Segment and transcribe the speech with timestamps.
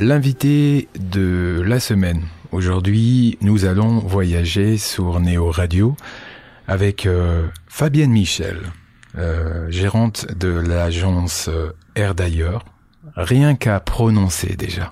[0.00, 2.22] L'invité de la semaine.
[2.52, 5.94] Aujourd'hui, nous allons voyager sur Néo Radio
[6.66, 8.60] avec euh, Fabienne Michel,
[9.18, 12.64] euh, gérante de l'agence euh, Air d'ailleurs.
[13.14, 14.90] Rien qu'à prononcer déjà.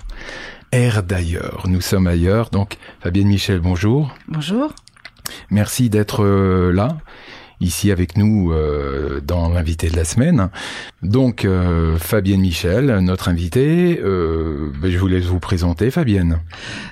[0.73, 1.65] Air d'ailleurs.
[1.67, 2.51] Nous sommes ailleurs.
[2.51, 4.15] Donc, Fabienne Michel, bonjour.
[4.29, 4.75] Bonjour.
[5.51, 6.23] Merci d'être
[6.71, 6.99] là
[7.61, 10.49] ici avec nous euh, dans l'invité de la semaine.
[11.03, 16.39] Donc euh, Fabienne Michel, notre invitée, euh, ben, je vous laisse vous présenter Fabienne.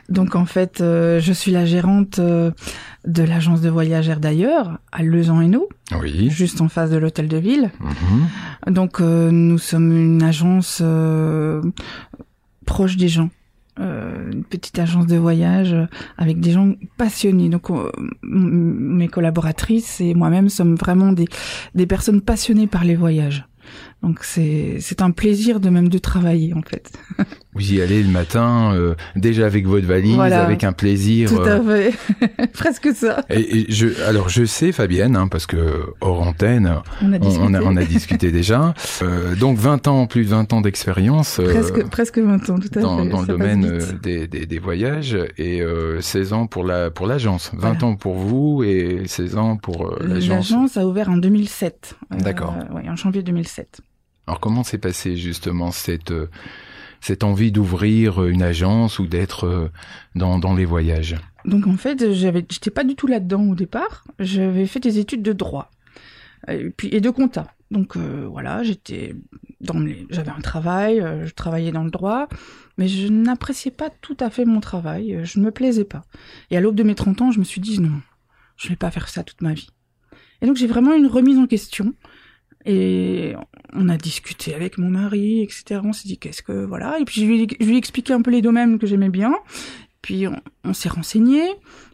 [0.08, 2.50] Donc en fait, euh, je suis la gérante euh,
[3.06, 5.68] de l'agence de voyage Air d'ailleurs à Lezan-Hainaut,
[6.00, 6.28] Oui.
[6.30, 7.70] juste en face de l'hôtel de ville.
[7.80, 8.74] Mhm.
[8.74, 11.62] Donc euh, nous sommes une agence euh,
[12.64, 13.30] proche des gens.
[13.78, 15.84] Euh, une petite agence de voyage euh,
[16.16, 17.50] avec des gens passionnés.
[17.50, 17.90] Donc euh,
[18.22, 23.46] mes collaboratrices et moi-même sommes vraiment des personnes passionnées par les voyages.
[24.06, 26.92] Donc c'est un plaisir de même de travailler en fait.
[27.54, 30.44] Vous y allez le matin, euh, déjà avec votre valise, Voilà.
[30.44, 31.30] avec un plaisir.
[31.30, 33.24] Tout euh, à fait, presque ça.
[33.30, 35.56] et, et je, alors je sais Fabienne, hein, parce que
[36.02, 37.40] hors antenne, On a on, discuté.
[37.48, 38.74] on a, on a discuté déjà.
[39.02, 41.40] Euh, donc 20 ans, plus de 20 ans d'expérience.
[41.40, 43.08] euh, Presque, presque 20 ans, tout à dans, fait.
[43.08, 46.90] dans le ça domaine euh, des, des, des voyages et euh, 16 ans pour la
[46.90, 47.84] pour l'agence, 20 Voilà.
[47.86, 50.50] ans pour vous et 16 ans pour euh, l'agence.
[50.50, 51.96] L'agence a ouvert en 2007.
[52.12, 52.54] Euh, D'accord.
[52.72, 53.80] ouais, en janvier 2007.
[54.26, 56.28] Alors comment s'est passé justement cette euh,
[57.00, 59.68] cette envie d'ouvrir une agence ou d'être euh,
[60.14, 61.16] dans dans les voyages?
[61.44, 64.04] Donc en fait, j'avais, j'étais pas du tout là-dedans au départ.
[64.18, 65.70] J'avais fait des études de droit
[66.48, 67.46] et puis et de compta.
[67.70, 69.14] Donc euh, voilà, j'étais
[69.60, 72.28] dans j'avais un travail, euh, je travaillais dans le droit,
[72.78, 75.14] mais je n'appréciais pas tout à fait mon travail.
[75.14, 76.02] euh, Je ne me plaisais pas.
[76.50, 78.00] Et à l'aube de mes 30 ans, je me suis dit non,
[78.56, 79.70] je vais pas faire ça toute ma vie.
[80.42, 81.94] Et donc j'ai vraiment une remise en question.
[82.66, 83.34] Et
[83.72, 85.80] on a discuté avec mon mari, etc.
[85.84, 86.98] On s'est dit qu'est-ce que voilà.
[86.98, 89.08] Et puis je lui, ai- je lui ai expliqué un peu les domaines que j'aimais
[89.08, 89.32] bien.
[90.02, 91.42] Puis on, on s'est renseigné.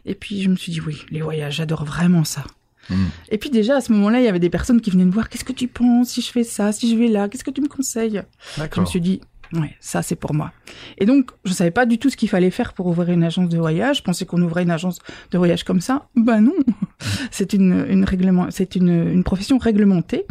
[0.05, 2.43] Et puis je me suis dit oui, les voyages, j'adore vraiment ça.
[2.89, 3.05] Hmm.
[3.29, 5.29] Et puis déjà à ce moment-là, il y avait des personnes qui venaient me voir.
[5.29, 7.29] Qu'est-ce que tu penses si je fais ça, si je vais là?
[7.29, 8.23] Qu'est-ce que tu me conseilles?
[8.57, 9.21] Je me suis dit
[9.53, 10.51] ouais, ça c'est pour moi.
[10.97, 13.49] Et donc je savais pas du tout ce qu'il fallait faire pour ouvrir une agence
[13.49, 13.97] de voyage.
[13.97, 14.99] Je pensais qu'on ouvrait une agence
[15.31, 16.07] de voyage comme ça.
[16.15, 16.53] Ben non,
[17.31, 20.25] c'est une, une règlement, c'est une, une profession réglementée.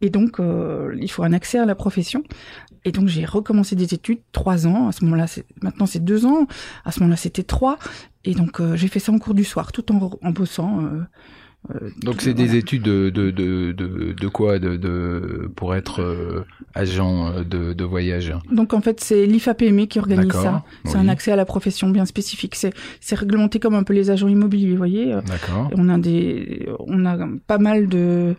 [0.00, 2.22] Et donc euh, il faut un accès à la profession.
[2.84, 4.88] Et donc j'ai recommencé des études, trois ans.
[4.88, 6.46] À ce moment-là, c'est, maintenant c'est deux ans.
[6.84, 7.78] À ce moment-là, c'était trois.
[8.24, 10.80] Et donc euh, j'ai fait ça en cours du soir, tout en, en bossant.
[10.82, 11.02] euh,
[12.02, 13.72] Donc tout- c'est des études de de de
[14.12, 16.44] de, quoi de, de pour être euh,
[16.74, 18.34] agent euh, de de voyage.
[18.52, 20.64] Donc en fait, c'est l'IFAPME qui organise ça.
[20.84, 22.54] C'est un accès à la profession bien spécifique.
[22.54, 25.14] C'est c'est réglementé comme un peu les agents immobiliers, vous voyez.
[25.26, 25.70] D'accord.
[25.76, 27.16] On a des, on a
[27.46, 28.34] pas mal de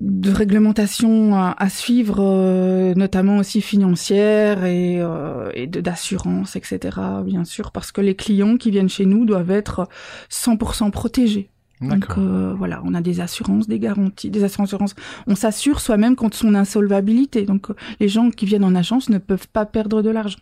[0.00, 6.98] de réglementations à, à suivre, euh, notamment aussi financières et, euh, et de d'assurance, etc.
[7.24, 9.86] Bien sûr, parce que les clients qui viennent chez nous doivent être
[10.30, 11.50] 100% protégés.
[11.88, 14.94] Donc euh, voilà, on a des assurances, des garanties, des assurances.
[15.26, 17.42] On s'assure soi-même contre son insolvabilité.
[17.44, 20.38] Donc euh, les gens qui viennent en agence ne peuvent pas perdre de l'argent.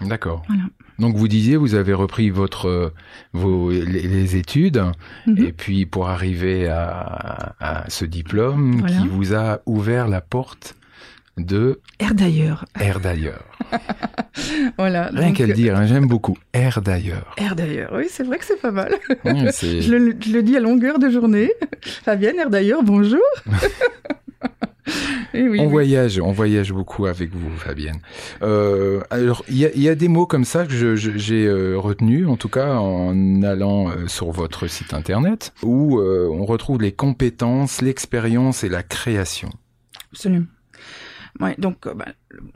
[0.00, 0.42] D'accord.
[0.48, 0.62] Voilà.
[1.00, 2.92] Donc vous disiez, vous avez repris votre euh,
[3.32, 4.82] vos les, les études
[5.26, 5.38] Mhm.
[5.44, 8.96] et puis pour arriver à, à ce diplôme Voilà.
[9.00, 10.74] qui vous a ouvert la porte
[11.44, 12.64] de Air d'ailleurs.
[12.80, 13.44] Air d'ailleurs.
[14.78, 15.10] Voilà.
[15.12, 17.34] Rien donc, qu'à le dire, hein, j'aime beaucoup Air d'ailleurs.
[17.38, 17.90] Air d'ailleurs.
[17.94, 18.94] Oui, c'est vrai que c'est pas mal.
[19.24, 21.50] Oui, c'est- Je le, je le dis à longueur de journée.
[22.04, 23.20] Fabienne, Air d'ailleurs, bonjour.
[25.34, 25.70] Et oui, on oui.
[25.70, 27.98] voyage, on voyage beaucoup avec vous, Fabienne.
[28.42, 31.16] Euh, alors, il y a, il y a des mots comme ça que je- je-
[31.18, 36.28] j'ai euh, retenus, en tout cas en allant euh, sur votre site internet, où euh,
[36.32, 39.50] on retrouve les compétences, l'expérience et la création.
[40.12, 40.46] Absolument.
[41.40, 42.06] Ouais, donc euh, bah,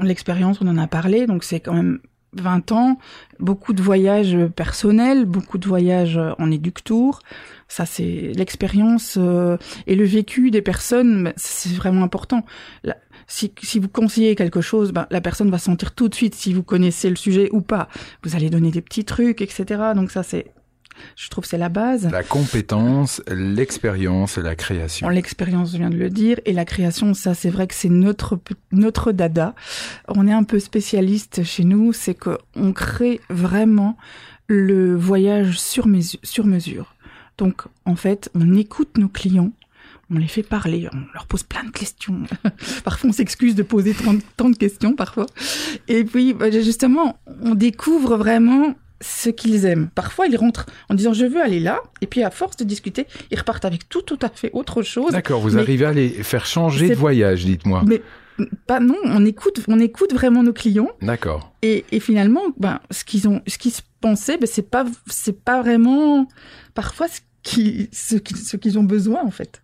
[0.00, 2.00] l'expérience, on en a parlé, donc c'est quand même
[2.34, 2.98] 20 ans,
[3.40, 7.20] beaucoup de voyages personnels, beaucoup de voyages en éductour.
[7.68, 9.56] Ça, c'est l'expérience euh,
[9.86, 12.44] et le vécu des personnes, bah, c'est vraiment important.
[13.26, 16.52] Si, si vous conseillez quelque chose, bah, la personne va sentir tout de suite si
[16.52, 17.88] vous connaissez le sujet ou pas.
[18.24, 19.92] Vous allez donner des petits trucs, etc.
[19.94, 20.52] Donc ça, c'est,
[21.16, 22.08] je trouve, c'est la base.
[22.10, 25.08] La compétence, l'expérience et la création.
[25.08, 28.38] L'expérience, je viens de le dire, et la création, ça, c'est vrai que c'est notre
[28.72, 29.54] notre dada.
[30.08, 33.96] On est un peu spécialiste chez nous, c'est que on crée vraiment
[34.46, 36.94] le voyage sur mesure, sur mesure.
[37.38, 39.52] Donc, en fait, on écoute nos clients.
[40.14, 42.24] On les fait parler, on leur pose plein de questions.
[42.84, 45.24] parfois, on s'excuse de poser tant, tant de questions, parfois.
[45.88, 49.90] Et puis, bah, justement, on découvre vraiment ce qu'ils aiment.
[49.94, 53.06] Parfois, ils rentrent en disant je veux aller là, et puis à force de discuter,
[53.30, 55.12] ils repartent avec tout tout à fait autre chose.
[55.12, 57.82] D'accord, vous Mais- arrivez à les faire changer de voyage, dites-moi.
[57.86, 58.00] Mais
[58.66, 60.90] pas non, on écoute, on écoute vraiment nos clients.
[61.02, 61.52] D'accord.
[61.60, 65.60] Et, et finalement, ben, ce qu'ils ont, ce qu'ils pensaient, ben, c'est pas, c'est pas
[65.62, 66.26] vraiment
[66.74, 69.62] parfois ce qui, ce qui- ce qu'ils ont besoin en fait.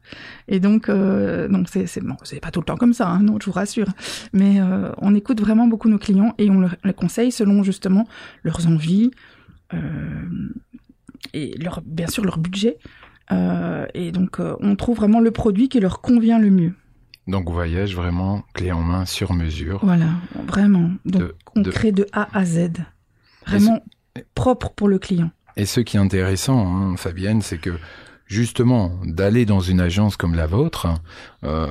[0.48, 3.20] Et donc, euh, donc c'est, c'est bon, c'est pas tout le temps comme ça, hein,
[3.22, 3.86] non, je vous rassure.
[4.32, 8.06] Mais euh, on écoute vraiment beaucoup nos clients et on leur, les conseille selon justement
[8.42, 9.10] leurs envies
[9.74, 9.78] euh,
[11.34, 12.78] et leur, bien sûr leur budget.
[13.30, 16.72] Euh, et donc, on trouve vraiment le produit qui leur convient le mieux.
[17.26, 19.80] Donc voyage vraiment clé en main sur mesure.
[19.82, 20.06] Voilà,
[20.46, 20.90] vraiment.
[21.04, 22.70] Donc, De- on de- crée de A à Z.
[23.46, 23.84] Vraiment
[24.34, 25.30] propre pour le client.
[25.58, 27.72] Et ce qui est intéressant, hein, Fabienne, c'est que
[28.26, 30.86] justement d'aller dans une agence comme la vôtre
[31.44, 31.66] euh,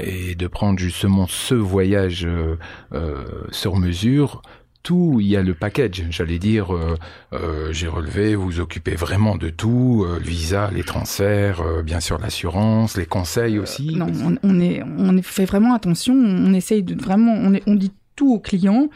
[0.00, 2.56] et de prendre justement ce voyage euh,
[2.94, 4.42] euh, sur mesure.
[4.84, 6.96] Tout, il y a le package, j'allais dire, euh,
[7.32, 12.00] euh, j'ai relevé, vous vous occupez vraiment de tout, euh, le visa, les transferts, bien
[12.00, 13.94] sûr l'assurance, les conseils aussi.
[13.94, 16.14] Non, on, on est, on est- fait vraiment attention.
[16.14, 18.88] On essaye de vraiment, on, est, on dit tout au client,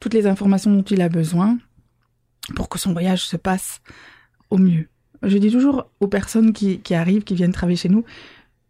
[0.00, 1.58] toutes les informations dont il a besoin
[2.54, 3.80] pour que son voyage se passe
[4.50, 4.88] au mieux.
[5.22, 8.04] Je dis toujours aux personnes qui, arrivent, qui viennent travailler chez nous,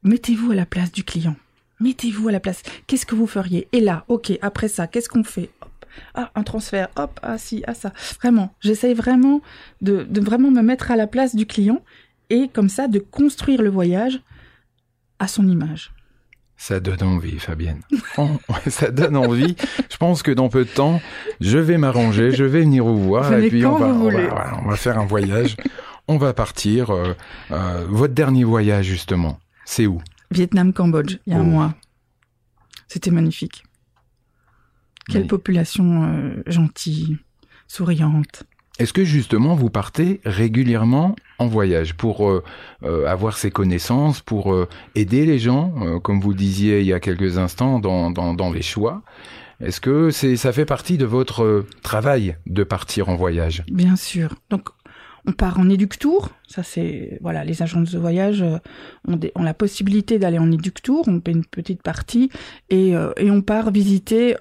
[0.02, 1.36] mettez-vous à la place du client.
[1.80, 2.62] Mettez-vous à la place.
[2.86, 3.68] Qu'est-ce que vous feriez?
[3.72, 5.50] Et là, ok, après ça, qu'est-ce qu'on fait?
[5.60, 5.70] Hop.
[6.14, 7.92] Ah, un transfert, hop, ah si, ah ça.
[8.20, 9.42] Vraiment, j'essaye vraiment
[9.80, 11.82] de, de vraiment me mettre à la place du client
[12.30, 14.20] et comme ça de construire le voyage
[15.18, 15.92] à son image.
[16.56, 17.82] Ça donne envie, Fabienne.
[18.68, 19.56] Ça donne envie.
[19.90, 21.00] Je pense que dans peu de temps,
[21.40, 24.04] je vais m'arranger, je vais venir vous voir Venez et puis on va, vous on,
[24.04, 24.26] va, voulez.
[24.28, 25.56] voilà, on va faire un voyage.
[26.08, 26.90] On va partir.
[26.90, 27.14] euh,
[27.50, 30.00] euh, votre dernier voyage, justement, c'est où?
[30.30, 31.44] Vietnam-Cambodge, il y a un Oh.
[31.44, 31.74] mois.
[32.88, 33.64] C'était magnifique.
[35.08, 35.28] Quelle Oui.
[35.28, 37.18] population euh, gentille,
[37.66, 38.44] souriante.
[38.80, 42.42] Est-ce que justement vous partez régulièrement en voyage pour euh,
[42.82, 46.98] euh, avoir ces connaissances, pour euh, aider les gens, comme vous disiez il y a
[46.98, 49.02] quelques instants, dans, dans, dans les choix?
[49.60, 53.62] Est-ce que c'est ça fait partie de votre travail de partir en voyage?
[53.70, 54.34] Bien sûr.
[54.50, 54.68] Donc,
[55.26, 56.30] on part en éduc-tour.
[56.48, 58.44] Ça, c'est voilà, les agences de voyage
[59.06, 61.04] ont, des- ont la possibilité d'aller en éduc-tour.
[61.06, 62.28] On paie une petite partie
[62.68, 64.34] et, et on part visiter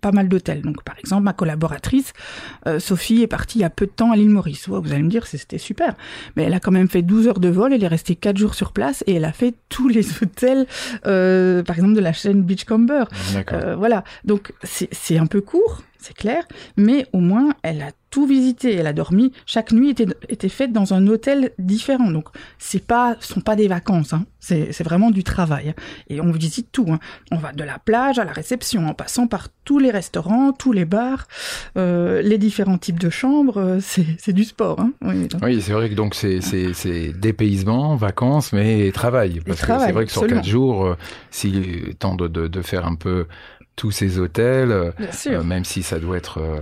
[0.00, 0.62] pas mal d'hôtels.
[0.62, 2.12] Donc, par exemple, ma collaboratrice
[2.66, 4.68] euh, Sophie est partie il y a peu de temps à l'île Maurice.
[4.68, 5.94] Vous allez me dire, c'était super.
[6.36, 7.72] Mais elle a quand même fait 12 heures de vol.
[7.72, 10.66] Elle est restée 4 jours sur place et elle a fait tous les hôtels,
[11.06, 13.04] euh, par exemple, de la chaîne Beachcomber.
[13.52, 16.44] Euh, voilà, donc c'est un peu court, c'est clair,
[16.76, 19.32] mais au moins elle a tout visité, elle a dormi.
[19.44, 23.68] Chaque nuit était, était faite dans un hôtel différent, donc c'est pas, sont pas des
[23.68, 24.24] vacances, hein.
[24.38, 25.70] c'est vraiment du travail.
[25.70, 25.74] hein.
[26.08, 26.98] Et on visite tout, hein.
[27.32, 30.72] on va de la plage à la réception, en passant par tous les restaurants, tous
[30.72, 31.26] les bars,
[31.76, 34.80] euh, les différents types de chambres, euh, c'est du sport.
[34.80, 34.92] Hein.
[35.42, 36.40] Oui, c'est vrai que donc c'est
[37.18, 39.40] dépaysement, vacances, mais travail.
[39.44, 40.40] Parce que travail, c'est vrai que sur absolument.
[40.40, 40.96] quatre jours, euh,
[41.30, 43.26] s'il tente de de faire un peu
[43.76, 44.90] tous ces hôtels, euh,
[45.26, 46.60] euh, même si ça doit être euh,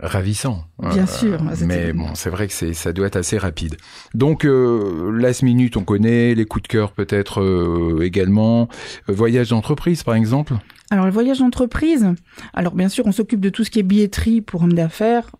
[0.00, 0.64] ravissant.
[0.78, 3.76] Bien sûr, Mais bon, c'est vrai que c'est ça doit être assez rapide.
[4.14, 8.68] Donc last minute, on connaît les coups de cœur peut-être également.
[9.08, 10.54] Voyage d'entreprise, par exemple?
[10.92, 12.08] Alors le voyage d'entreprise,
[12.52, 15.30] alors bien sûr on s'occupe de tout ce qui est billetterie pour hommes d'affaires,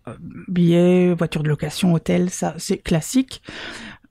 [0.47, 3.41] billets, voitures de location, hôtels, ça c'est classique.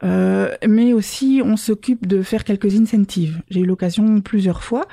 [0.02, 3.42] Euh, mais aussi on s'occupe de faire quelques incentives.
[3.50, 4.86] J'ai eu l'occasion plusieurs fois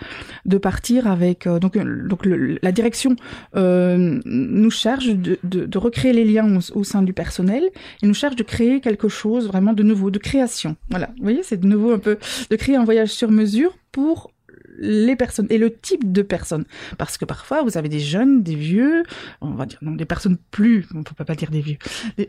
[0.46, 3.16] de partir avec euh, donc euh, donc le- la direction
[3.56, 7.64] euh, nous charge de, de, de recréer les liens au, au sein du personnel
[8.04, 10.76] et nous charge de créer quelque chose vraiment de nouveau, de création.
[10.90, 12.18] Voilà, vous voyez c'est de nouveau un peu
[12.50, 14.32] de créer un voyage sur mesure pour
[14.78, 16.66] les personnes et le type de personnes.
[16.98, 19.04] Parce que parfois, vous avez des jeunes, des vieux,
[19.42, 21.78] on va dire, non, des personnes plus, on peut pas dire des vieux,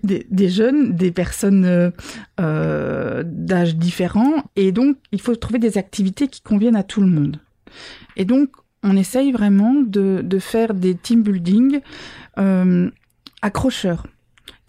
[0.03, 1.93] des, des, jeunes, des personnes
[2.41, 7.09] euh, d'âge différents, et donc il faut trouver des activités qui conviennent à tout le
[7.09, 7.41] monde.
[8.17, 8.51] Et donc,
[8.83, 11.81] on essaye vraiment de, de faire des team building
[12.39, 12.91] euh,
[13.43, 14.07] accrocheurs.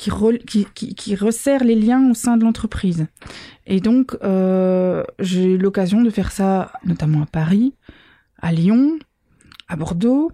[0.02, 3.08] Qui, re- qui, qui, qui resserrent les liens au sein de l'entreprise.
[3.68, 7.74] Et donc, euh, j'ai eu l'occasion de faire ça notamment à Paris,
[8.42, 8.98] à Lyon,
[9.68, 10.32] à Bordeaux,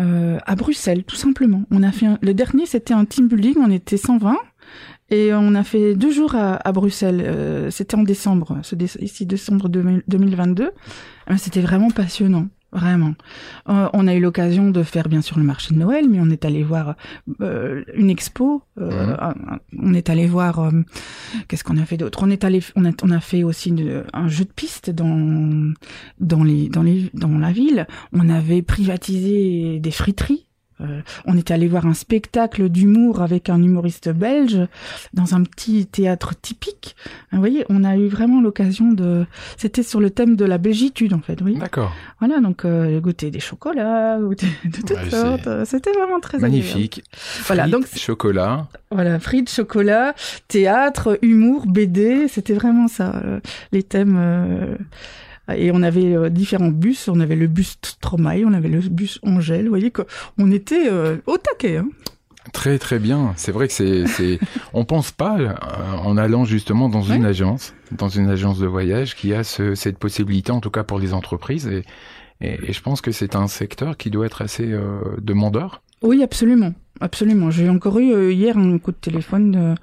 [0.00, 1.64] euh, à Bruxelles, tout simplement.
[1.70, 4.38] On a fait un- le dernier, c'était un team building, on était 120
[5.10, 7.22] et on a fait deux jours à, à Bruxelles.
[7.22, 10.70] Euh, c'était en décembre, ce ici décembre 2000 2022.
[11.30, 12.46] Euh, C'était vraiment passionnant.
[12.72, 13.12] Vraiment.
[13.68, 16.30] Euh, on a eu l'occasion de faire bien sûr le marché de Noël, mais on
[16.30, 16.96] est allé voir
[17.42, 18.62] euh, une expo.
[18.80, 19.14] euh,
[19.78, 20.70] on est allé voir euh,
[21.48, 22.20] Qu'est-ce qu'on a fait d'autre?
[22.22, 25.72] On est allé, on a, on a fait aussi une- un jeu de piste dans
[26.18, 27.86] dans les dans les dans la ville.
[28.14, 30.46] On avait privatisé des friteries.
[30.82, 34.58] Euh, on était allé voir un spectacle d'humour avec un humoriste belge
[35.14, 36.96] dans un petit théâtre typique.
[37.32, 39.26] Vous voyez, on a eu vraiment l'occasion de.
[39.56, 41.40] C'était sur le thème de la belgitude en fait.
[41.42, 41.56] Oui.
[41.56, 41.92] D'accord.
[42.18, 45.48] Voilà, donc euh, goûter des chocolats, goûter de toutes Ouais, sortes.
[45.64, 46.38] C'était vraiment très.
[46.38, 47.02] Magnifique.
[47.46, 48.66] Voilà, Frites, donc chocolat.
[48.90, 50.14] voilà, frites, chocolat,
[50.48, 53.40] théâtre, humour, BD, c'était vraiment ça, euh,
[53.72, 54.16] les thèmes.
[54.18, 54.76] euh,
[55.56, 59.18] Et on avait euh, différents bus, on avait le bus Stromae, on avait le bus
[59.22, 61.78] Angèle, vous voyez qu'on était euh, au taquet.
[61.78, 61.88] Hein.
[62.52, 63.32] Très très bien.
[63.36, 64.38] C'est vrai que c'est
[64.72, 65.52] on pense pas euh,
[66.04, 69.98] en allant justement dans une agence, dans une agence de voyage qui a ce, cette
[69.98, 71.84] possibilité en tout cas pour les entreprises et
[72.40, 74.74] et, et je pense que c'est un secteur qui doit être assez
[75.20, 75.80] demandeur.
[76.02, 76.74] Oui, absolument.
[77.00, 77.52] Absolument.
[77.52, 79.76] J'ai encore eu hier un coup de téléphone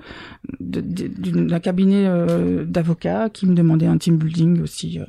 [0.60, 5.00] de- de- de- d'une- d'un cabinet euh, d'avocats qui me demandait un team building aussi.
[5.00, 5.06] euh.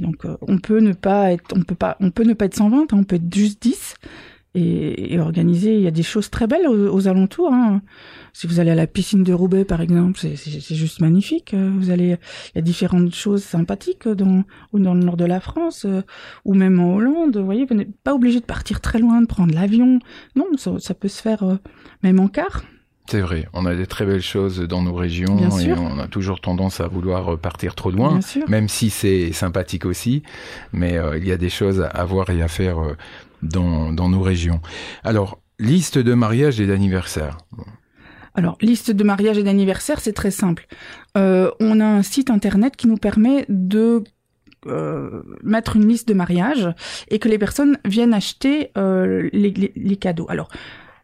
[0.00, 2.54] Donc euh, on peut ne pas être, on peut pas, on peut ne pas être
[2.54, 3.94] 120, hein, on peut être juste 10
[4.54, 5.74] et, organiser.
[5.74, 7.52] Il y a des choses très belles aux, alentours.
[7.52, 7.82] Hein.
[8.32, 11.54] Si vous allez à la piscine de Roubaix, par exemple, c'est- juste magnifique.
[11.54, 12.16] Euh, Vous allez,
[12.54, 16.02] il y a différentes choses sympathiques dans ou dans le nord de la France euh,
[16.44, 17.36] ou même en Hollande.
[17.36, 19.98] Vous voyez, vous n'êtes pas obligé de partir très loin, de prendre l'avion.
[20.36, 21.58] Non, ça, peut se faire
[22.02, 22.64] même en car.
[23.08, 25.80] C'est vrai, on a des très belles choses dans nos régions Bien et sûr.
[25.80, 28.18] on a toujours tendance à vouloir euh, partir trop loin.
[28.48, 30.22] Même si c'est sympathique aussi,
[30.72, 32.96] mais euh, il y a des choses à voir et à faire euh,
[33.42, 34.60] dans, dans nos régions.
[35.04, 37.38] Alors, liste de mariage et d'anniversaire.
[38.34, 40.66] Alors, liste de mariage et d'anniversaire, c'est très simple.
[41.16, 44.02] Euh, on a un site internet qui nous permet de
[44.66, 46.68] euh, mettre une liste de mariage
[47.08, 50.26] et que les personnes viennent acheter euh, les, les- les cadeaux.
[50.28, 50.48] Alors,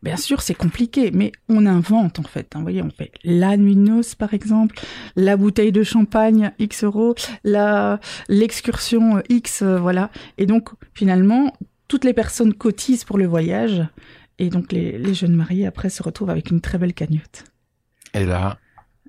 [0.03, 2.49] bien sûr, c'est compliqué, mais on invente en fait.
[2.55, 2.59] hein.
[2.59, 4.77] Vous voyez, on fait la nuit de noces, par exemple,
[5.17, 7.15] la bouteille de champagne X euros,
[8.29, 10.11] l'excursion X, euh, voilà.
[10.39, 11.53] Et donc, finalement,
[11.89, 13.83] toutes les personnes cotisent pour le voyage.
[14.39, 17.45] Et donc les, les jeunes mariés après se retrouvent avec une très belle cagnotte.
[18.15, 18.59] Et là,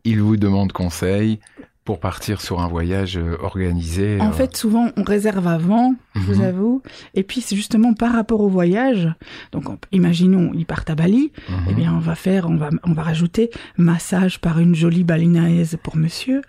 [0.03, 1.39] il vous demande conseil
[1.85, 4.19] pour partir sur un voyage euh, organisé.
[4.21, 6.47] En euh, fait, souvent on réserve avant, je vous Mhm.
[6.47, 6.81] avoue.
[7.13, 9.09] Et puis c'est justement par rapport au voyage.
[9.51, 11.55] Donc on- imaginons ils partent à Bali, mhm.
[11.69, 15.77] eh bien on va faire, on va, on va rajouter massage par une jolie balinaise
[15.83, 16.41] pour monsieur.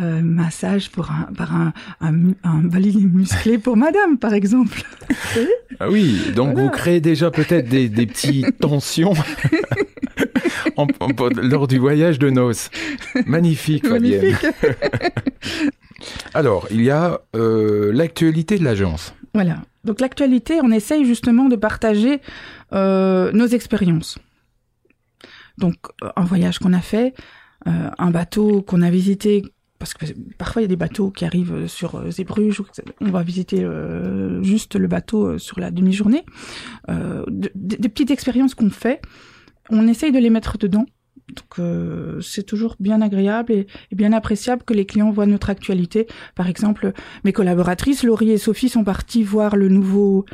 [0.00, 4.82] euh, massage pour un, par un, un, un balinais musclé pour madame, par exemple.
[5.78, 6.62] Ah oui, donc Voilà.
[6.62, 9.12] vous créez déjà peut-être des, des petites tensions
[10.76, 12.70] en- en- lors du voyage de noces.
[13.26, 14.22] Magnifique, Fabienne.
[14.22, 14.46] Magnifique.
[16.34, 19.14] Alors, il y a euh, l'actualité de l'agence.
[19.34, 19.62] Voilà.
[19.84, 22.20] Donc l'actualité, on essaye justement de partager
[22.72, 24.18] euh, nos expériences.
[25.58, 27.14] Donc euh, un voyage qu'on a fait,
[27.66, 29.42] euh, un bateau qu'on a visité,
[29.78, 30.06] parce que
[30.38, 31.92] parfois il y a des bateaux qui arrivent sur
[32.72, 33.66] que- on va visiter
[34.42, 36.24] juste le bateau sur la demi-journée.
[36.88, 39.00] De- de- des petites expériences qu'on fait,
[39.70, 40.86] on essaye de les mettre dedans.
[41.28, 45.50] Donc euh, c'est toujours bien agréable et, et bien appréciable que les clients voient notre
[45.50, 46.06] actualité.
[46.34, 46.92] Par exemple,
[47.24, 50.26] mes collaboratrices, Laurie et Sophie, sont parties voir le nouveau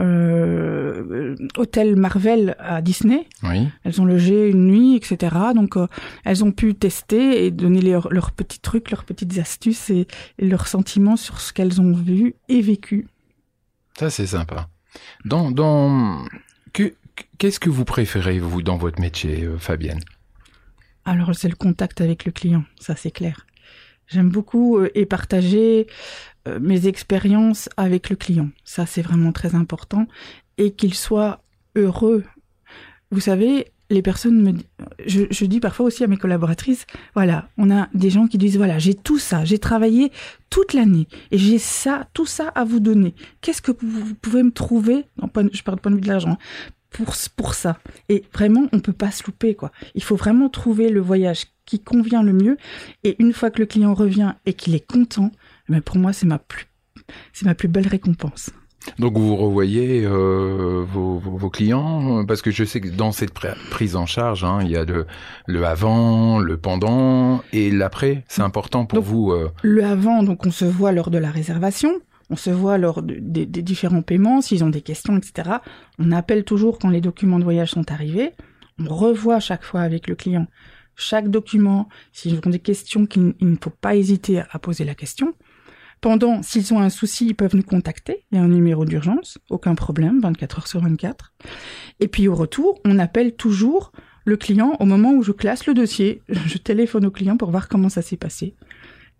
[0.00, 3.26] euh, hôtel Marvel à Disney.
[3.42, 3.68] Oui.
[3.84, 5.36] Elles ont logé une nuit, etc.
[5.54, 5.86] Donc, euh,
[6.24, 10.06] elles ont pu tester et donner leurs leurs petits trucs, leurs petites astuces et,
[10.38, 13.06] et leurs sentiments sur ce qu'elles ont vu et vécu.
[13.98, 14.68] Ça, c'est sympa.
[15.24, 16.24] Dans, dans,
[16.72, 16.94] que,
[17.38, 20.00] qu'est-ce que vous préférez, vous, dans votre métier, euh, Fabienne?
[21.04, 23.46] Alors, c'est le contact avec le client, ça c'est clair.
[24.06, 25.86] J'aime beaucoup euh, et partager
[26.46, 28.50] euh, mes expériences avec le client.
[28.64, 30.06] Ça, c'est vraiment très important.
[30.58, 31.42] Et qu'il soit
[31.74, 32.22] heureux.
[33.10, 34.52] Vous savez, les personnes me...
[35.06, 38.56] Je, je dis parfois aussi à mes collaboratrices, voilà, on a des gens qui disent,
[38.56, 40.12] voilà, j'ai tout ça, j'ai travaillé
[40.50, 43.14] toute l'année et j'ai ça, tout ça à vous donner.
[43.40, 45.04] Qu'est-ce que vous, pouvez me trouver,
[45.52, 46.38] je parle point de vue de l'argent, hein,
[46.94, 49.70] pour, pour ça Et vraiment, on peut pas se louper, quoi.
[49.94, 52.56] Il faut vraiment trouver le voyage qui convient le mieux.
[53.02, 55.30] Et une fois que le client revient et qu'il est content,
[55.68, 56.66] mais pour moi, c'est ma plus,
[57.32, 58.50] c'est ma plus belle récompense.
[58.98, 63.56] Donc, vous revoyez euh, vos, clients euh, Parce que je sais que dans cette pr-
[63.70, 65.06] prise en charge, hein, il y a le,
[65.46, 68.24] le avant, le pendant et l'après.
[68.28, 71.30] C'est important pour Donc, vous euh, Le avant, donc on se voit lors de la
[71.30, 71.92] réservation,
[72.30, 75.58] on se voit lors de- des- différents paiements, s'ils ont des questions, etc.
[75.98, 78.32] On appelle toujours quand les documents de voyage sont arrivés.
[78.78, 80.46] On revoit chaque fois avec le client
[80.96, 81.88] chaque document.
[82.12, 85.34] S'ils ont des questions, qu'il il ne faut pas hésiter à poser la question.
[86.00, 88.24] Pendant, s'ils ont un souci, ils peuvent nous contacter.
[88.30, 91.32] Il y a un numéro d'urgence, aucun problème, 24 heures sur 24.
[92.00, 93.90] Et puis au retour, on appelle toujours
[94.24, 96.22] le client au moment où je classe le dossier.
[96.46, 98.54] Je téléphone au client pour voir comment ça s'est passé.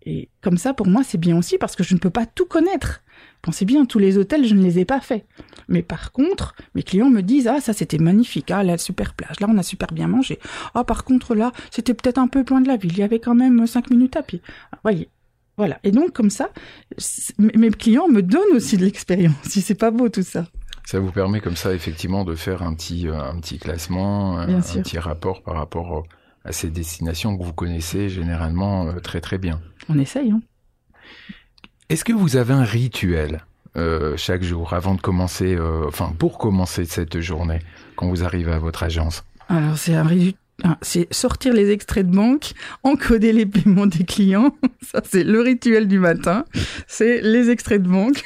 [0.05, 2.45] Et comme ça, pour moi, c'est bien aussi parce que je ne peux pas tout
[2.45, 3.01] connaître.
[3.41, 5.25] pensez bien, tous les hôtels, je ne les ai pas faits.
[5.67, 9.39] Mais par contre, mes clients me disent ah ça c'était magnifique, ah la super plage,
[9.39, 10.39] là on a super bien mangé.
[10.73, 13.19] Ah par contre là c'était peut-être un peu loin de la ville, il y avait
[13.19, 14.41] quand même cinq minutes à pied.
[14.71, 15.09] Ah, voyez,
[15.57, 15.79] voilà.
[15.83, 16.49] Et donc comme ça,
[17.39, 19.35] mes clients me donnent aussi de l'expérience.
[19.43, 20.45] Si c'est pas beau tout ça.
[20.85, 24.61] Ça vous permet comme ça effectivement de faire un petit euh, un petit classement, un,
[24.61, 26.03] petit rapport par rapport
[26.43, 29.61] à ces destinations que vous connaissez généralement euh, très très bien.
[29.89, 30.31] On essaye.
[30.31, 30.41] Hein.
[31.89, 33.45] Est-ce que vous avez un rituel
[33.77, 37.59] euh, chaque jour avant de commencer, euh, enfin pour commencer cette journée
[37.95, 39.23] quand vous arrivez à votre agence?
[39.49, 40.44] Alors c'est un rituel ah,
[40.81, 44.55] c'est sortir les extraits de banque, encoder les paiements des clients.
[44.81, 46.45] Ça, c'est le rituel du matin.
[46.87, 48.23] C'est les extraits de banque,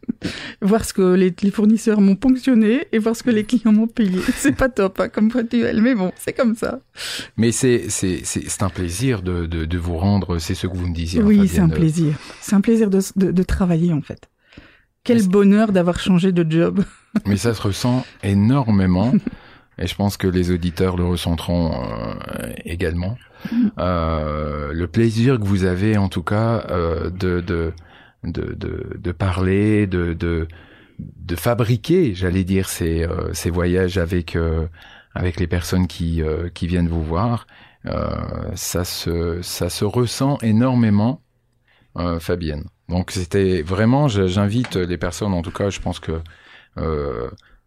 [0.62, 4.20] voir ce que les, fournisseurs m'ont ponctionné et voir ce que les clients m'ont payé.
[4.36, 6.80] C'est pas top hein, comme rituel, mais bon, c'est comme ça.
[7.36, 10.38] Mais c'est c'est c'est un plaisir de, de, de vous rendre.
[10.38, 11.20] C'est ce que vous me disiez.
[11.20, 12.14] Hein, oui, c'est un plaisir.
[12.40, 14.28] C'est un plaisir de, de travailler en fait.
[15.02, 16.82] Quel bonheur d'avoir changé de job.
[17.26, 19.12] Mais ça se ressent énormément.
[19.78, 23.16] Et je pense que les auditeurs le ressentiront euh, également.
[23.78, 27.72] Euh, le plaisir que vous avez, en tout cas, euh, de, de,
[28.22, 30.48] de, de, de, parler, de, de,
[30.98, 34.66] de fabriquer, j'allais dire, ces, euh, ces voyages avec, euh,
[35.14, 36.22] avec les personnes qui,
[36.54, 37.46] qui viennent vous voir,
[38.54, 41.20] ça, se, ça se ressent énormément,
[42.18, 42.64] Fabienne.
[42.88, 46.20] Donc c'était vraiment, j'invite les personnes, en tout cas, je pense que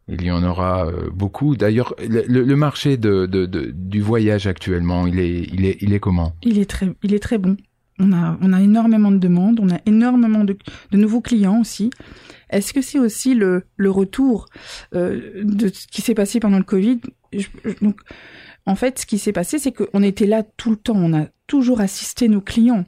[0.08, 1.56] il y en aura euh, beaucoup.
[1.56, 6.34] D'ailleurs, le, marché du voyage actuellement, il est, il est, il est comment?
[6.44, 7.58] Il est très, il est très bon.
[8.00, 10.58] On a, on a énormément de demandes, on a énormément de,
[10.92, 11.90] nouveaux clients aussi.
[12.50, 14.46] Est-ce que c'est aussi le, le retour
[14.96, 17.00] euh, de ce qui s'est passé pendant le Covid?
[17.82, 18.00] Donc,
[18.66, 20.96] en fait, ce qui s'est passé, c'est qu'on était là tout le temps.
[20.96, 22.86] On a toujours assisté nos clients,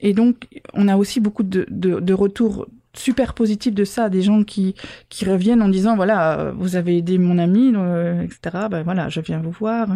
[0.00, 2.66] et donc on a aussi beaucoup de, de retours
[2.98, 4.74] super positif de ça, des gens qui,
[5.08, 8.66] qui reviennent en disant voilà, euh, vous avez aidé mon ami, euh, etc.
[8.70, 9.88] Ben voilà, je viens vous voir.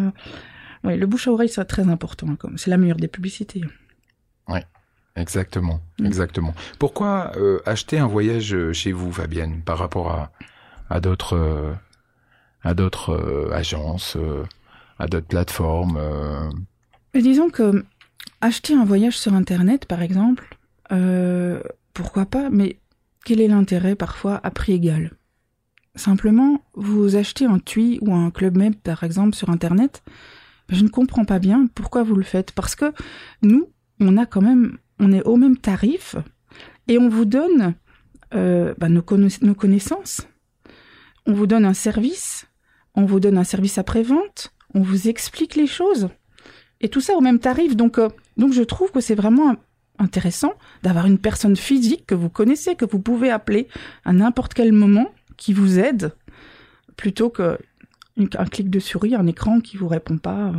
[0.83, 2.27] Oui, le bouche à oreille, c'est très important.
[2.29, 3.61] Hein, comme c'est la meilleure des publicités.
[4.47, 4.59] Oui,
[5.15, 6.05] exactement, mm.
[6.05, 6.53] exactement.
[6.79, 10.31] Pourquoi euh, acheter un voyage chez vous, Fabienne, par rapport à,
[10.89, 11.75] à d'autres
[12.63, 14.17] à d'autres agences,
[14.99, 15.99] à d'autres plateformes
[17.15, 17.83] Disons que
[18.39, 20.57] acheter un voyage sur Internet, par exemple,
[21.93, 22.77] pourquoi pas, mais
[23.25, 25.11] quel est l'intérêt parfois à prix égal?
[25.95, 30.03] Simplement, vous achetez un TUI ou un Club Med par exemple sur Internet,
[30.71, 32.53] je ne comprends pas bien pourquoi vous le faites.
[32.53, 32.93] Parce que
[33.41, 36.15] nous, on a quand même, on est au même tarif
[36.87, 37.75] et on vous donne
[38.33, 40.27] euh, bah, nos, connaissances.
[41.25, 42.47] On vous donne un service,
[42.95, 46.09] on vous donne un service après-vente, on vous explique les choses.
[46.79, 47.75] Et tout ça au même tarif.
[47.75, 49.55] Donc, euh, donc je trouve que c'est vraiment
[50.01, 53.67] intéressant d'avoir une personne physique que vous connaissez, que vous pouvez appeler
[54.03, 56.13] à n'importe quel moment, qui vous aide,
[56.97, 57.57] plutôt que
[58.17, 60.53] un clic de souris, un écran qui vous répond pas.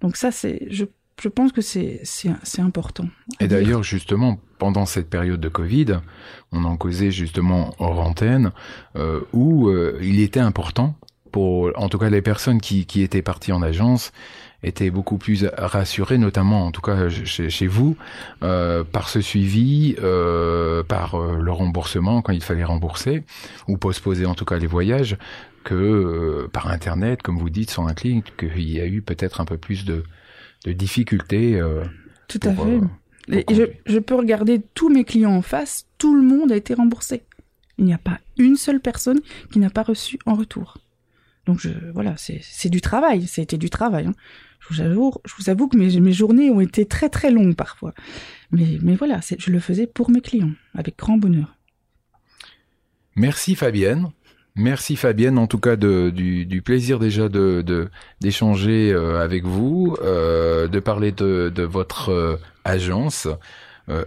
[0.00, 0.84] Donc ça, c'est, je,
[1.20, 3.06] je pense que c'est, c'est, important.
[3.40, 6.00] Et d'ailleurs, justement, pendant cette période de Covid,
[6.52, 8.52] on en causait justement hors antenne,
[8.96, 10.96] euh, où euh, il était important
[11.30, 14.12] pour, en tout cas, les personnes qui, qui étaient parties en agence,
[14.62, 17.96] était beaucoup plus rassuré, notamment en tout cas chez, vous,
[18.42, 23.22] euh, par ce suivi, euh, par euh, le remboursement quand il fallait rembourser,
[23.68, 25.16] ou postposer en tout cas les voyages,
[25.64, 29.40] que euh, par Internet, comme vous dites, sur un clic, qu'il y a eu peut-être
[29.40, 30.04] un peu plus de,
[30.64, 31.60] de difficultés.
[32.28, 32.80] Tout à fait.
[33.28, 36.74] Et je, je peux regarder tous mes clients en face, tout le monde a été
[36.74, 37.22] remboursé.
[37.78, 39.20] Il n'y a pas une seule personne
[39.52, 40.76] qui n'a pas reçu en retour.
[41.46, 44.06] Donc je, voilà, c'est du travail, c'était du travail.
[44.06, 44.14] Hein
[44.68, 44.74] je
[45.38, 47.92] vous avoue, que mes, journées ont été très très longues parfois.
[48.50, 51.56] Mais, mais voilà, je le faisais pour mes clients, avec grand bonheur.
[53.16, 54.10] Merci Fabienne.
[54.56, 57.88] Merci Fabienne, en tout cas du, plaisir déjà de
[58.20, 63.28] d'échanger euh, avec vous, euh, de parler de, votre euh, agence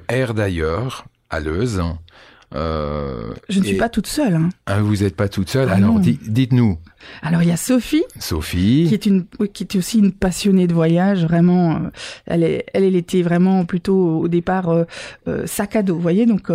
[0.08, 1.82] Air d'ailleurs à Leuze.
[2.56, 4.36] Euh, je ne suis pas toute seule.
[4.36, 4.50] Hein.
[4.66, 5.70] Ah, vous n'êtes pas toute seule.
[5.72, 6.78] Ah Alors dites-nous.
[7.22, 10.74] Alors il y a Sophie, Sophie, qui est une, qui est aussi une passionnée de
[10.74, 11.24] voyage.
[11.24, 11.80] Vraiment, euh,
[12.26, 14.86] elle est, elle, elle était vraiment plutôt au départ euh,
[15.28, 15.96] euh sac à dos.
[15.96, 16.50] Vous voyez, donc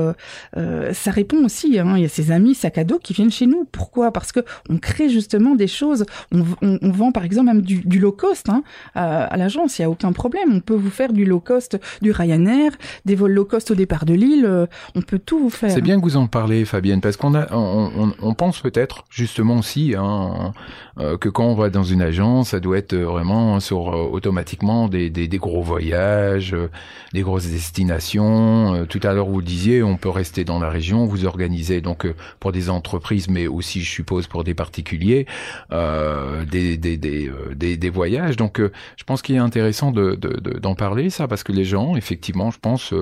[0.54, 1.78] ça répond aussi.
[1.78, 3.66] Hein, il y a ses amis sac à dos qui viennent chez nous.
[3.70, 4.12] Pourquoi?
[4.12, 6.06] Parce que on crée justement des choses.
[6.32, 8.62] On, on, on vend par exemple même du, du low cost hein,
[8.94, 9.78] à, à l'agence.
[9.78, 10.52] Il y a aucun problème.
[10.52, 12.72] On peut vous faire du low cost, du Ryanair,
[13.04, 14.66] des vols low cost au départ de Lille.
[14.94, 15.70] on peut tout vous faire.
[15.88, 20.52] Bien que vous en parlez, Fabienne, parce qu'on a, on, pense peut-être justement aussi hein,
[20.98, 24.88] euh, que quand on va dans une agence, ça doit être vraiment sur euh, automatiquement
[24.88, 26.68] des, des, gros voyages, euh,
[27.14, 28.84] des grosses destinations.
[28.86, 32.06] tout à l'heure, vous disiez, on peut rester dans la région, vous organisez donc
[32.38, 35.26] pour des entreprises, mais aussi, je suppose, pour des particuliers,
[35.70, 38.36] des, des, des, des, voyages.
[38.36, 42.50] Donc, je pense qu'il est intéressant de, d'en parler, ça, parce que les gens, effectivement,
[42.50, 42.92] je pense,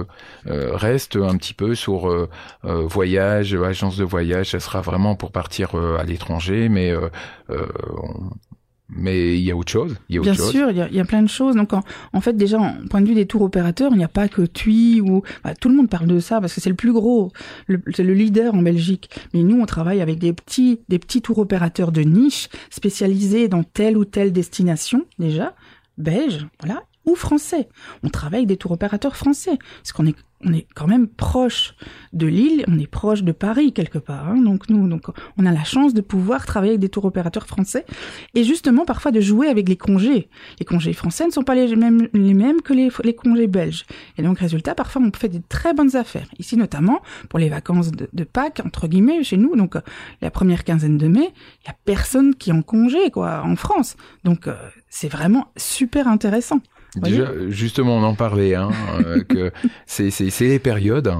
[0.46, 2.28] restent un petit peu sur
[2.82, 4.50] voyage, agence de voyage.
[4.50, 6.92] Ça sera vraiment pour partir à l'étranger, mais
[8.88, 9.96] mais il y a autre chose.
[10.08, 11.56] Il y a Bien sûr, il y, a, plein de choses.
[11.56, 14.28] Donc, en, fait, déjà, en point de vue des tours opérateurs, il n'y a pas
[14.28, 16.92] que TUI ou bah, tout le monde parle de ça parce que c'est le plus
[16.92, 17.32] gros,
[17.94, 19.10] c'est le leader en Belgique.
[19.34, 23.64] Mais nous, on travaille avec des petits, des petits tours opérateurs de niche spécialisés dans
[23.64, 25.54] telle ou telle destination déjà
[25.98, 27.68] belge, voilà, ou français.
[28.02, 31.74] On travaille avec des tours opérateurs français, parce qu'on est on est quand même proche
[32.12, 34.28] de Lille, on est proche de Paris quelque part.
[34.28, 34.36] Hein.
[34.36, 35.04] donc nous, donc
[35.38, 37.86] on a la chance de pouvoir travailler avec des tours opérateurs français
[38.34, 40.28] et justement parfois de jouer avec les congés.
[40.60, 43.86] Les congés français ne sont pas les mêmes, les mêmes que les, congés belges.
[44.18, 46.28] Et donc résultat, parfois on fait des très bonnes affaires.
[46.38, 49.76] Ici notamment pour les vacances de, Pâques entre guillemets chez nous, donc
[50.20, 53.56] la première quinzaine de mai, il y a personne qui est en congé quoi en
[53.56, 53.96] France.
[54.24, 54.54] Donc euh,
[54.88, 56.60] c'est vraiment super intéressant.
[56.94, 58.70] Déjà, justement, on en parlait, hein,
[59.04, 59.52] euh, que
[59.86, 61.12] c'est les périodes.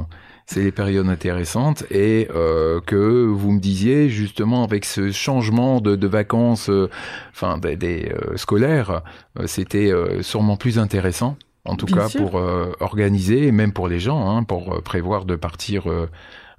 [0.46, 5.96] c'est les périodes intéressantes et euh, que vous me disiez justement avec ce changement de,
[5.96, 6.88] de vacances, euh,
[7.32, 9.02] enfin des, scolaires,
[9.46, 12.40] c'était sûrement plus intéressant, en tout cas pour
[12.80, 15.84] organiser, et même pour les gens, hein, pour prévoir de partir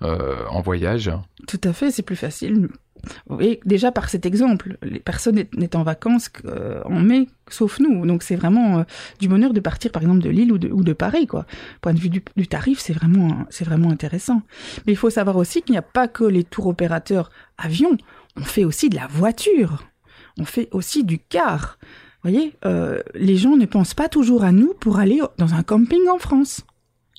[0.02, 1.12] en voyage.
[1.48, 2.68] Tout à fait, c'est plus facile
[3.30, 8.06] oui, déjà par cet exemple, les personnes n'est en vacances euh, en mai, sauf nous.
[8.06, 8.84] Donc c'est vraiment euh,
[9.20, 11.46] du bonheur de partir, par exemple, de Lille ou de, Paris, quoi.
[11.82, 14.42] Point de vue du, tarif, c'est vraiment, c'est vraiment intéressant.
[14.86, 17.98] Mais il faut savoir aussi qu'il n'y a pas que les tours opérateurs avions.
[18.36, 19.84] On fait aussi de la voiture.
[20.40, 21.78] On fait aussi du car.
[22.24, 25.64] Vous voyez, euh, les gens ne pensent pas toujours à nous pour aller dans un
[25.64, 26.62] camping en France.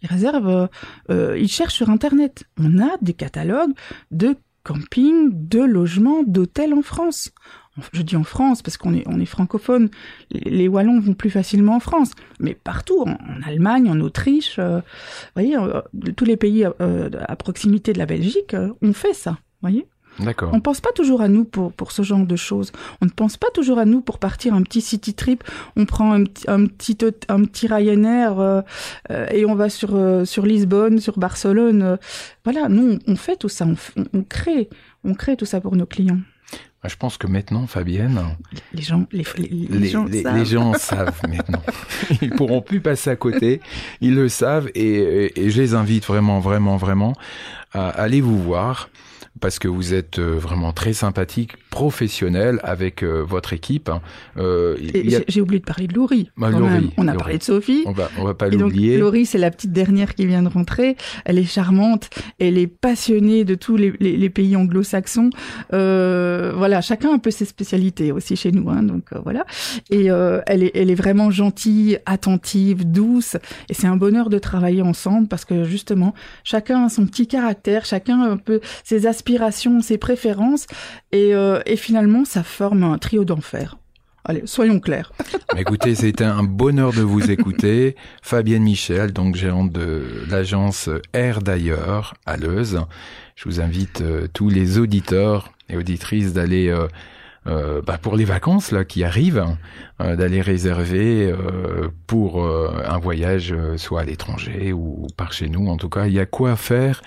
[0.03, 0.69] Ils réservent,
[1.11, 2.45] ils cherchent sur Internet.
[2.57, 3.73] On a des catalogues
[4.12, 7.33] de camping, de logements, d'hôtels en France.
[7.92, 9.88] Je dis en France parce qu'on est, on francophone.
[10.31, 13.16] Les Wallons vont plus facilement en France, mais partout, en,
[13.47, 14.81] Allemagne, en Autriche, euh,
[15.35, 15.81] voyez, euh,
[16.16, 19.87] tous les pays euh, à proximité de la Belgique, on fait ça, voyez.
[20.52, 22.72] On pense pas toujours à nous pour, pour ce genre de choses.
[23.00, 25.44] On ne pense pas toujours à nous pour partir un petit city trip.
[25.76, 28.61] On prend un, un petit un petit Ryanair euh,
[29.11, 31.98] euh, et on va sur euh, sur Lisbonne, sur Barcelone.
[32.44, 33.76] voilà, nous on, fait tout ça, on,
[34.12, 34.68] on, crée
[35.04, 36.18] on crée tout ça pour nos clients.
[36.85, 38.37] Je pense que maintenant, Fabienne,
[38.73, 39.25] les gens, les,
[39.69, 40.37] les, gens, savent.
[40.37, 41.62] les gens savent maintenant.
[42.23, 43.61] Ils pourront plus passer à côté.
[44.01, 47.14] Ils le savent et, et je les invite vraiment, vraiment, vraiment
[47.73, 48.91] à aller vous voir
[49.41, 53.88] parce que vous êtes euh, vraiment très sympathique, professionnel avec euh, votre équipe.
[53.88, 54.01] Hein.
[54.37, 54.77] Euh,
[55.29, 56.31] j'ai oublié de parler de Laurie.
[56.37, 56.51] Bah,
[56.97, 57.83] on a parlé de Sophie.
[57.87, 58.99] On va, on va pas l'oublier.
[58.99, 60.97] Laurie, c'est la petite dernière qui vient de rentrer.
[61.25, 62.11] Elle est charmante.
[62.38, 65.31] Elle est passionnée de tous les, les, les pays anglo-saxons.
[65.73, 68.68] Euh, voilà, chacun a un peu ses spécialités aussi chez nous.
[68.70, 69.44] Hein, donc voilà.
[69.90, 73.37] Et elle est, elle est vraiment gentille, attentive, douce.
[73.68, 77.85] Et c'est un bonheur de travailler ensemble parce que justement, chacun a son petit caractère,
[77.85, 79.48] chacun un peu ses aspirations
[79.81, 80.66] ses préférences,
[81.14, 83.78] euh, et, finalement, ça forme un trio d'enfer.
[84.29, 85.11] Allez, soyons clairs.
[85.57, 87.97] Écoutez, c'était un bonheur de vous écouter.
[88.21, 92.79] Fabienne Michel, donc gérante de l'agence Air d'ailleurs à Leuze.
[93.37, 96.69] Je vous invite euh, tous les auditeurs et auditrices d'aller
[97.47, 99.47] euh, bah, pour les vacances là qui arrivent,
[99.99, 101.35] d'aller réserver
[102.07, 105.69] pour un voyage soit à l'étranger ou par chez nous.
[105.69, 107.01] En tout cas, il y a quoi faire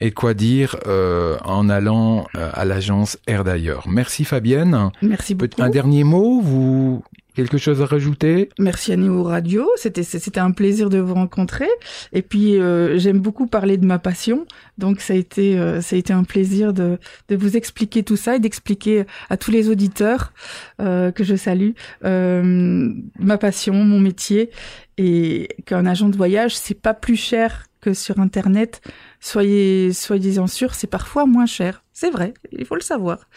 [0.00, 3.88] et quoi dire euh, en allant euh, à l'agence Air d'ailleurs.
[3.88, 4.90] Merci Fabienne.
[5.02, 5.62] Merci beaucoup.
[5.62, 7.02] Un dernier mot, vous
[7.34, 8.48] quelque chose à rajouter?
[8.58, 11.68] Merci à Néo Radio, c'était c'était un plaisir de vous rencontrer
[12.12, 14.44] et puis euh, j'aime beaucoup parler de ma passion.
[14.76, 18.36] Donc ça a été ça a été un plaisir de de vous expliquer tout ça
[18.36, 20.32] et d'expliquer à tous les auditeurs
[20.78, 21.70] que je salue
[22.02, 24.50] ma passion, mon métier
[24.96, 28.80] et qu'un agent de voyage c'est pas plus cher que sur internet
[29.20, 31.84] soyez soyez-en sûrs, c'est parfois moins cher.
[31.92, 33.28] C'est vrai, il faut le savoir.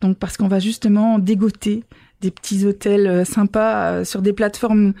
[0.00, 1.84] Donc parce qu'on va justement dégoter
[2.22, 4.94] des petits hôtels sympas sur des plateformes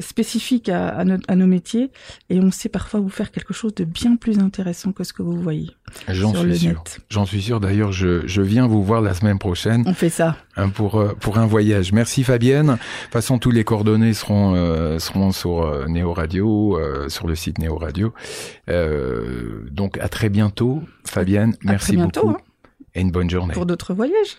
[0.00, 1.90] spécifiques à, à, à, nos métiers,
[2.30, 5.22] et on sait parfois vous faire quelque chose de bien plus intéressant que ce que
[5.22, 5.70] vous voyez.
[6.08, 6.84] J'en suis sûr.
[7.08, 7.60] J'en suis sûr.
[7.60, 9.84] D'ailleurs, je, je viens vous voir la semaine prochaine.
[9.86, 10.36] On fait ça.
[10.56, 11.92] Hein, pour pour un voyage.
[11.92, 12.66] Merci Fabienne.
[12.66, 17.76] De toute façon, tous les coordonnées seront seront sur Néo Radio, sur le site Néo
[17.76, 18.12] Radio.
[18.68, 21.54] donc à très bientôt, Fabienne.
[21.66, 22.38] À merci très bientôt, beaucoup.
[22.38, 22.84] Hein.
[22.94, 23.54] Et une bonne journée.
[23.54, 24.38] Pour d'autres voyages.